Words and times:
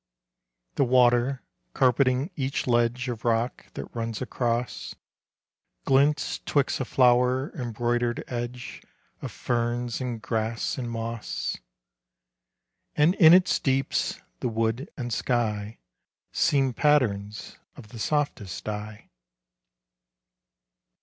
The 0.77 0.83
water, 0.83 1.43
carpeting 1.75 2.31
each 2.35 2.65
ledge 2.65 3.07
Of 3.07 3.23
rock 3.23 3.67
that 3.75 3.95
runs 3.95 4.19
across, 4.19 4.95
Glints 5.85 6.39
'twixt 6.39 6.79
a 6.79 6.85
flow'r 6.85 7.51
embroidered 7.53 8.23
edge 8.27 8.81
Of 9.21 9.31
ferns 9.31 10.01
and 10.01 10.19
grass 10.19 10.79
and 10.79 10.89
moss; 10.89 11.57
And 12.97 13.13
in 13.13 13.31
its 13.35 13.59
deeps 13.59 14.19
the 14.39 14.49
wood 14.49 14.89
and 14.97 15.13
sky 15.13 15.77
Seem 16.31 16.73
patterns 16.73 17.59
of 17.75 17.89
the 17.89 17.99
softest 17.99 18.63
dye. 18.63 19.11